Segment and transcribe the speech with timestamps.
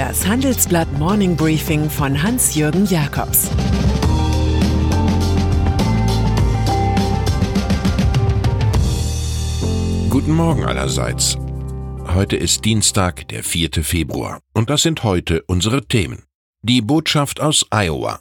[0.00, 3.50] Das Handelsblatt Morning Briefing von Hans-Jürgen Jakobs
[10.08, 11.36] Guten Morgen allerseits.
[12.14, 13.84] Heute ist Dienstag, der 4.
[13.84, 14.40] Februar.
[14.54, 16.22] Und das sind heute unsere Themen.
[16.62, 18.20] Die Botschaft aus Iowa.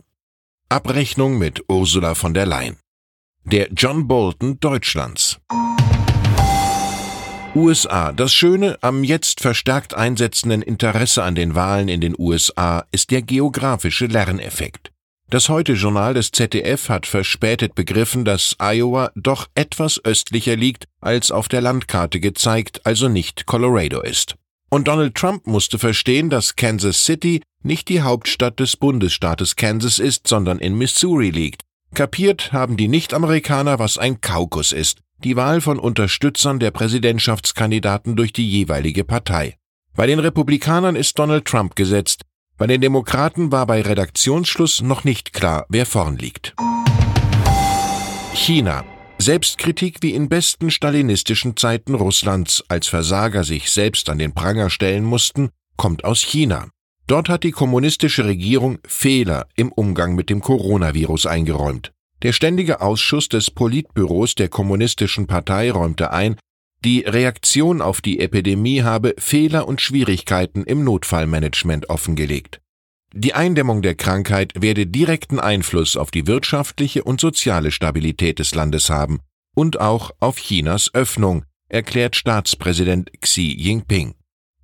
[0.68, 2.75] Abrechnung mit Ursula von der Leyen.
[3.46, 5.39] Der John Bolton Deutschlands.
[7.56, 8.12] USA.
[8.12, 13.21] Das Schöne am jetzt verstärkt einsetzenden Interesse an den Wahlen in den USA ist der
[13.21, 14.92] geografische Lerneffekt.
[15.30, 21.48] Das Heute-Journal des ZDF hat verspätet begriffen, dass Iowa doch etwas östlicher liegt, als auf
[21.48, 24.36] der Landkarte gezeigt, also nicht Colorado ist.
[24.70, 30.28] Und Donald Trump musste verstehen, dass Kansas City nicht die Hauptstadt des Bundesstaates Kansas ist,
[30.28, 31.64] sondern in Missouri liegt.
[31.93, 38.31] Kapiert haben die Nicht-Amerikaner, was ein Kaukus ist, die Wahl von Unterstützern der Präsidentschaftskandidaten durch
[38.31, 39.56] die jeweilige Partei.
[39.95, 42.22] Bei den Republikanern ist Donald Trump gesetzt,
[42.58, 46.56] bei den Demokraten war bei Redaktionsschluss noch nicht klar, wer vorn liegt.
[48.34, 48.84] China.
[49.17, 55.04] Selbstkritik wie in besten stalinistischen Zeiten Russlands, als Versager sich selbst an den Pranger stellen
[55.04, 56.70] mussten, kommt aus China.
[57.10, 61.92] Dort hat die kommunistische Regierung Fehler im Umgang mit dem Coronavirus eingeräumt.
[62.22, 66.36] Der Ständige Ausschuss des Politbüros der Kommunistischen Partei räumte ein,
[66.86, 72.62] die Reaktion auf die Epidemie habe Fehler und Schwierigkeiten im Notfallmanagement offengelegt.
[73.12, 78.92] Die Eindämmung der Krankheit werde direkten Einfluss auf die wirtschaftliche und soziale Stabilität des Landes
[78.92, 79.20] haben
[79.56, 84.14] und auch auf Chinas Öffnung, erklärt Staatspräsident Xi Jinping.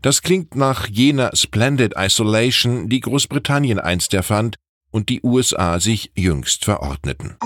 [0.06, 4.56] Das klingt nach jener Splendid Isolation, die Großbritannien einst erfand,
[4.92, 7.38] und die USA sich jüngst verordneten.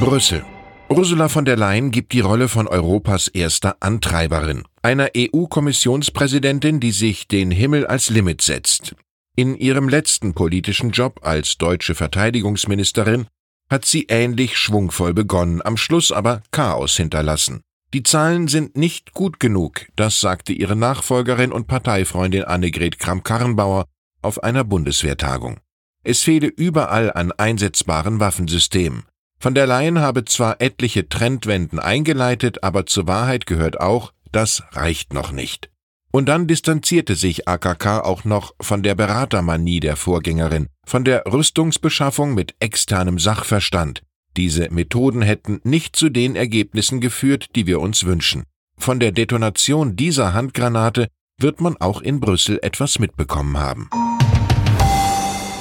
[0.00, 0.46] Brüssel.
[0.88, 7.28] Ursula von der Leyen gibt die Rolle von Europas erster Antreiberin, einer EU-Kommissionspräsidentin, die sich
[7.28, 8.96] den Himmel als Limit setzt.
[9.36, 13.26] In ihrem letzten politischen Job als deutsche Verteidigungsministerin
[13.68, 17.60] hat sie ähnlich schwungvoll begonnen, am Schluss aber Chaos hinterlassen.
[17.94, 23.86] Die Zahlen sind nicht gut genug, das sagte ihre Nachfolgerin und Parteifreundin Annegret Kramp-Karrenbauer
[24.20, 25.60] auf einer Bundeswehrtagung.
[26.04, 29.04] Es fehle überall an einsetzbaren Waffensystemen.
[29.40, 35.14] Von der Leyen habe zwar etliche Trendwenden eingeleitet, aber zur Wahrheit gehört auch, das reicht
[35.14, 35.70] noch nicht.
[36.10, 42.34] Und dann distanzierte sich AKK auch noch von der Beratermanie der Vorgängerin, von der Rüstungsbeschaffung
[42.34, 44.02] mit externem Sachverstand.
[44.38, 48.44] Diese Methoden hätten nicht zu den Ergebnissen geführt, die wir uns wünschen.
[48.78, 51.08] Von der Detonation dieser Handgranate
[51.40, 53.90] wird man auch in Brüssel etwas mitbekommen haben.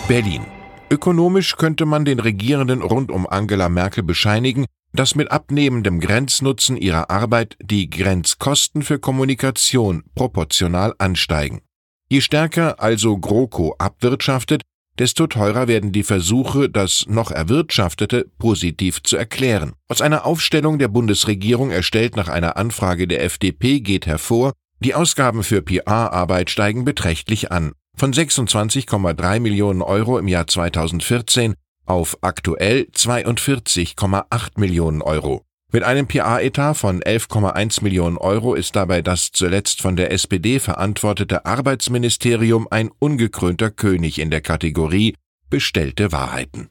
[0.07, 0.45] Berlin.
[0.91, 7.09] Ökonomisch könnte man den Regierenden rund um Angela Merkel bescheinigen, dass mit abnehmendem Grenznutzen ihrer
[7.09, 11.61] Arbeit die Grenzkosten für Kommunikation proportional ansteigen.
[12.09, 14.61] Je stärker also GroKo abwirtschaftet,
[14.99, 19.73] desto teurer werden die Versuche, das noch Erwirtschaftete positiv zu erklären.
[19.87, 25.43] Aus einer Aufstellung der Bundesregierung erstellt nach einer Anfrage der FDP geht hervor, die Ausgaben
[25.43, 31.55] für PR-Arbeit steigen beträchtlich an von 26,3 Millionen Euro im Jahr 2014
[31.87, 35.46] auf aktuell 42,8 Millionen Euro.
[35.73, 41.45] Mit einem PA-Etat von 11,1 Millionen Euro ist dabei das zuletzt von der SPD verantwortete
[41.45, 45.15] Arbeitsministerium ein ungekrönter König in der Kategorie
[45.49, 46.69] bestellte Wahrheiten.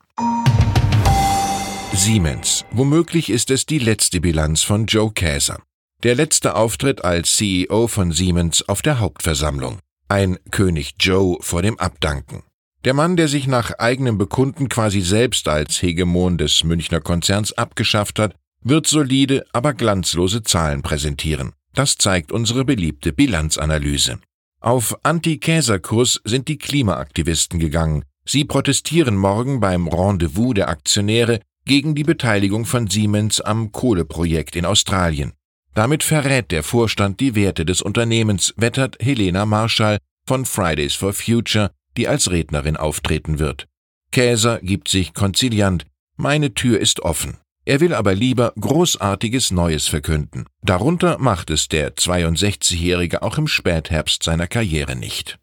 [1.92, 2.64] Siemens.
[2.70, 5.60] Womöglich ist es die letzte Bilanz von Joe Käser.
[6.02, 9.78] Der letzte Auftritt als CEO von Siemens auf der Hauptversammlung.
[10.08, 12.44] Ein König Joe vor dem Abdanken.
[12.86, 18.18] Der Mann, der sich nach eigenem Bekunden quasi selbst als Hegemon des Münchner Konzerns abgeschafft
[18.18, 18.34] hat,
[18.68, 21.52] wird solide, aber glanzlose Zahlen präsentieren.
[21.74, 24.18] Das zeigt unsere beliebte Bilanzanalyse.
[24.60, 28.04] Auf Anti-Käser-Kurs sind die Klimaaktivisten gegangen.
[28.24, 34.64] Sie protestieren morgen beim Rendezvous der Aktionäre gegen die Beteiligung von Siemens am Kohleprojekt in
[34.64, 35.32] Australien.
[35.74, 41.70] Damit verrät der Vorstand die Werte des Unternehmens, wettert Helena Marschall von Fridays for Future,
[41.96, 43.66] die als Rednerin auftreten wird.
[44.10, 45.84] Käser gibt sich konziliant.
[46.16, 47.36] Meine Tür ist offen.
[47.68, 50.46] Er will aber lieber Großartiges Neues verkünden.
[50.62, 55.40] Darunter macht es der 62-Jährige auch im Spätherbst seiner Karriere nicht.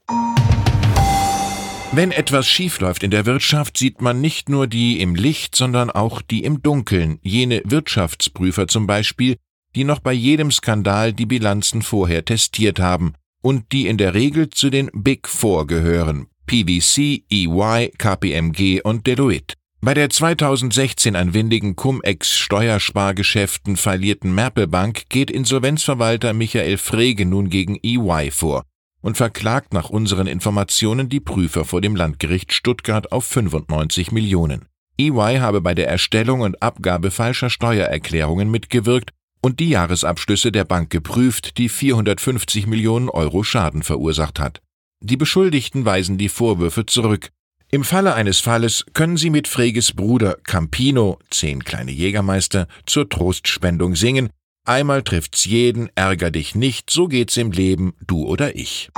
[1.91, 6.21] Wenn etwas schiefläuft in der Wirtschaft, sieht man nicht nur die im Licht, sondern auch
[6.21, 9.35] die im Dunkeln, jene Wirtschaftsprüfer zum Beispiel,
[9.75, 14.49] die noch bei jedem Skandal die Bilanzen vorher testiert haben und die in der Regel
[14.49, 19.55] zu den Big Four gehören, PwC, EY, KPMG und Deloitte.
[19.85, 27.77] Bei der 2016 an windigen Cum-Ex-Steuerspargeschäften verlierten Merpel Bank geht Insolvenzverwalter Michael Frege nun gegen
[27.83, 28.63] EY vor.
[29.01, 34.69] und verklagt nach unseren Informationen die Prüfer vor dem Landgericht Stuttgart auf 95 Millionen.
[34.97, 40.91] EY habe bei der Erstellung und Abgabe falscher Steuererklärungen mitgewirkt und die Jahresabschlüsse der Bank
[40.91, 44.61] geprüft, die 450 Millionen Euro Schaden verursacht hat.
[45.01, 47.31] Die Beschuldigten weisen die Vorwürfe zurück.
[47.73, 53.95] Im Falle eines Falles können sie mit Freges Bruder Campino, zehn kleine Jägermeister, zur Trostspendung
[53.95, 54.29] singen.
[54.63, 58.91] Einmal trifft's jeden, ärger dich nicht, so geht's im Leben, du oder ich.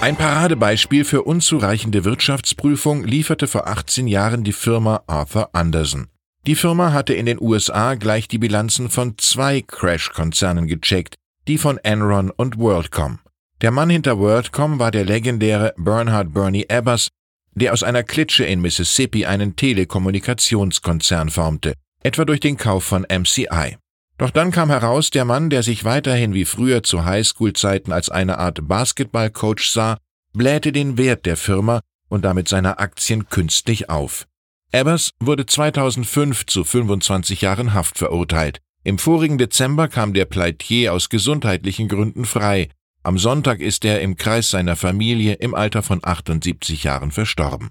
[0.00, 6.08] Ein Paradebeispiel für unzureichende Wirtschaftsprüfung lieferte vor 18 Jahren die Firma Arthur Anderson.
[6.44, 11.14] Die Firma hatte in den USA gleich die Bilanzen von zwei Crash-Konzernen gecheckt,
[11.46, 13.20] die von Enron und WorldCom.
[13.62, 17.08] Der Mann hinter WorldCom war der legendäre Bernhard Bernie Ebbers,
[17.54, 21.72] der aus einer Klitsche in Mississippi einen Telekommunikationskonzern formte,
[22.02, 23.78] etwa durch den Kauf von MCI.
[24.18, 28.38] Doch dann kam heraus, der Mann, der sich weiterhin wie früher zu Highschool-Zeiten als eine
[28.38, 29.96] Art Basketballcoach sah,
[30.34, 34.26] blähte den Wert der Firma und damit seiner Aktien künstlich auf.
[34.70, 38.60] Ebbers wurde 2005 zu 25 Jahren Haft verurteilt.
[38.84, 42.68] Im vorigen Dezember kam der Pleitier aus gesundheitlichen Gründen frei.
[43.06, 47.70] Am Sonntag ist er im Kreis seiner Familie im Alter von 78 Jahren verstorben.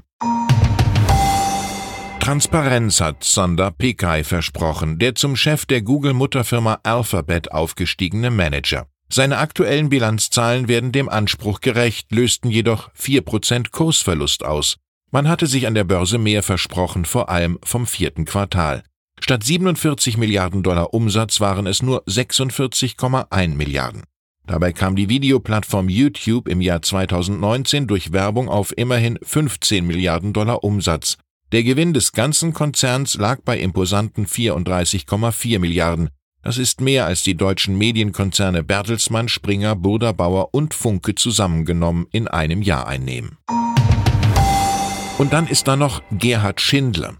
[2.21, 8.87] Transparenz hat Sonder Pichai versprochen, der zum Chef der Google-Mutterfirma Alphabet aufgestiegene Manager.
[9.09, 14.77] Seine aktuellen Bilanzzahlen werden dem Anspruch gerecht, lösten jedoch 4% Kursverlust aus.
[15.11, 18.83] Man hatte sich an der Börse mehr versprochen, vor allem vom vierten Quartal.
[19.19, 24.03] Statt 47 Milliarden Dollar Umsatz waren es nur 46,1 Milliarden.
[24.47, 30.63] Dabei kam die Videoplattform YouTube im Jahr 2019 durch Werbung auf immerhin 15 Milliarden Dollar
[30.63, 31.18] Umsatz.
[31.51, 36.09] Der Gewinn des ganzen Konzerns lag bei imposanten 34,4 Milliarden.
[36.44, 42.27] Das ist mehr als die deutschen Medienkonzerne Bertelsmann, Springer, Burda Bauer und Funke zusammengenommen in
[42.27, 43.38] einem Jahr einnehmen.
[45.18, 47.15] Und dann ist da noch Gerhard Schindler.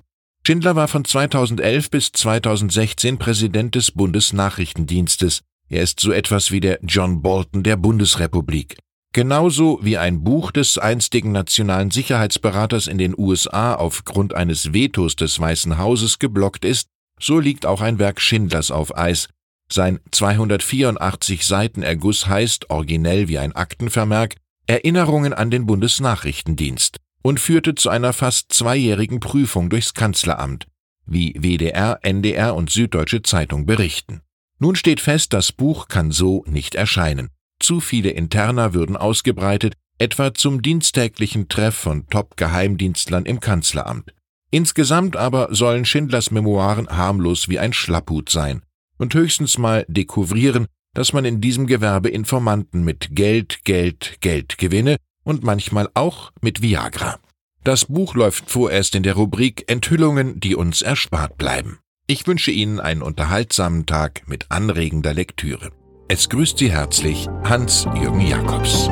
[0.46, 5.42] Schindler war von 2011 bis 2016 Präsident des Bundesnachrichtendienstes.
[5.70, 8.78] Er ist so etwas wie der John Bolton der Bundesrepublik.
[9.14, 15.40] Genauso wie ein Buch des einstigen nationalen Sicherheitsberaters in den USA aufgrund eines Vetos des
[15.40, 16.90] Weißen Hauses geblockt ist,
[17.20, 19.30] so liegt auch ein Werk Schindlers auf Eis.
[19.72, 24.36] Sein 284 Seiten Erguss heißt, originell wie ein Aktenvermerk,
[24.68, 30.68] Erinnerungen an den Bundesnachrichtendienst und führte zu einer fast zweijährigen Prüfung durchs Kanzleramt,
[31.06, 34.22] wie WDR, NDR und Süddeutsche Zeitung berichten.
[34.60, 37.30] Nun steht fest, das Buch kann so nicht erscheinen.
[37.60, 44.14] Zu viele Interner würden ausgebreitet, etwa zum diensttäglichen Treff von Top-Geheimdienstlern im Kanzleramt.
[44.52, 48.62] Insgesamt aber sollen Schindlers Memoiren harmlos wie ein Schlapphut sein
[48.98, 54.98] und höchstens mal dekouvrieren, dass man in diesem Gewerbe Informanten mit Geld, Geld, Geld gewinne
[55.24, 57.20] und manchmal auch mit Viagra.
[57.64, 61.80] Das Buch läuft vorerst in der Rubrik Enthüllungen, die uns erspart bleiben.
[62.08, 65.72] Ich wünsche Ihnen einen unterhaltsamen Tag mit anregender Lektüre.
[66.08, 68.92] Es grüßt Sie herzlich Hans-Jürgen Jakobs.